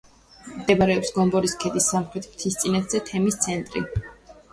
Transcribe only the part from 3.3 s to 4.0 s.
ცენტრი.